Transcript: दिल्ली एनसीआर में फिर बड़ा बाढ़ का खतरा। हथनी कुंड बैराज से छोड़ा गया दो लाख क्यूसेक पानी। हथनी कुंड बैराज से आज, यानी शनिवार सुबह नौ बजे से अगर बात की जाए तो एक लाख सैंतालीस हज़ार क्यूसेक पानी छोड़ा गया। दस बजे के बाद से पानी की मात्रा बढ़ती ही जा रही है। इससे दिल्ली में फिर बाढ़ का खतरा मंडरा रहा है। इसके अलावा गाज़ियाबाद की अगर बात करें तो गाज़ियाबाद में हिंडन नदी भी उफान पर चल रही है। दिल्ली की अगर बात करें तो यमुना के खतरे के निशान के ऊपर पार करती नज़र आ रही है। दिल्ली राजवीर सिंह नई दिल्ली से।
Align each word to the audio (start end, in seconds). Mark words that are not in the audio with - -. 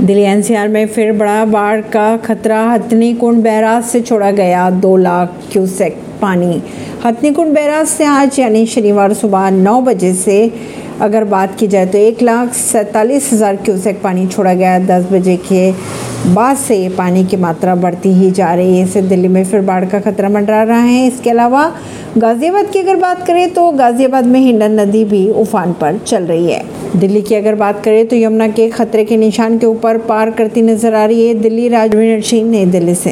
दिल्ली 0.00 0.22
एनसीआर 0.22 0.68
में 0.68 0.86
फिर 0.86 1.12
बड़ा 1.12 1.44
बाढ़ 1.44 1.80
का 1.92 2.16
खतरा। 2.16 2.62
हथनी 2.64 3.12
कुंड 3.14 3.42
बैराज 3.42 3.82
से 3.84 4.00
छोड़ा 4.00 4.30
गया 4.30 4.68
दो 4.72 4.96
लाख 4.96 5.34
क्यूसेक 5.52 5.96
पानी। 6.22 6.62
हथनी 7.04 7.32
कुंड 7.32 7.54
बैराज 7.54 7.86
से 7.86 8.04
आज, 8.04 8.38
यानी 8.38 8.64
शनिवार 8.66 9.12
सुबह 9.14 9.50
नौ 9.50 9.80
बजे 9.80 10.12
से 10.14 10.52
अगर 11.00 11.24
बात 11.24 11.58
की 11.58 11.66
जाए 11.66 11.86
तो 11.86 11.98
एक 11.98 12.22
लाख 12.22 12.54
सैंतालीस 12.54 13.32
हज़ार 13.32 13.56
क्यूसेक 13.58 14.02
पानी 14.02 14.26
छोड़ा 14.26 14.54
गया। 14.54 14.78
दस 14.80 15.06
बजे 15.12 15.36
के 15.44 15.70
बाद 16.34 16.56
से 16.56 16.88
पानी 16.98 17.24
की 17.24 17.36
मात्रा 17.36 17.74
बढ़ती 17.76 18.12
ही 18.14 18.30
जा 18.30 18.52
रही 18.54 18.78
है। 18.78 18.84
इससे 18.84 19.02
दिल्ली 19.02 19.28
में 19.28 19.44
फिर 19.44 19.60
बाढ़ 19.62 19.84
का 19.84 20.00
खतरा 20.00 20.28
मंडरा 20.28 20.62
रहा 20.62 20.80
है। 20.80 21.06
इसके 21.06 21.30
अलावा 21.30 21.72
गाज़ियाबाद 22.18 22.70
की 22.72 22.78
अगर 22.78 22.96
बात 22.96 23.26
करें 23.26 23.52
तो 23.54 23.70
गाज़ियाबाद 23.70 24.26
में 24.26 24.38
हिंडन 24.40 24.72
नदी 24.80 25.04
भी 25.04 25.28
उफान 25.30 25.72
पर 25.72 25.98
चल 25.98 26.24
रही 26.24 26.50
है। 26.50 26.62
दिल्ली 26.96 27.20
की 27.22 27.34
अगर 27.34 27.54
बात 27.54 27.82
करें 27.84 28.06
तो 28.06 28.16
यमुना 28.16 28.48
के 28.48 28.68
खतरे 28.68 29.04
के 29.04 29.16
निशान 29.16 29.58
के 29.58 29.66
ऊपर 29.66 29.98
पार 30.08 30.30
करती 30.30 30.62
नज़र 30.62 30.94
आ 30.94 31.04
रही 31.04 31.26
है। 31.26 31.34
दिल्ली 31.34 31.68
राजवीर 31.68 32.22
सिंह 32.22 32.50
नई 32.50 32.64
दिल्ली 32.66 32.94
से। 32.94 33.08